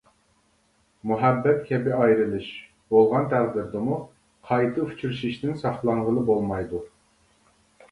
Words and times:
«مۇھەببەت 1.09 1.59
كەبى 1.67 1.93
ئايرىلىش» 1.97 2.47
بولغان 2.95 3.29
تەقدىردىمۇ 3.35 4.01
قايتا 4.51 4.89
ئۇچرىشىشتىن 4.89 5.63
ساقلانغىلى 5.63 6.27
بولمايدۇ. 6.33 6.85